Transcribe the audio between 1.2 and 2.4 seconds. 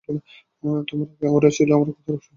ওরাই ছিল আমার একমাত্র পরিবার।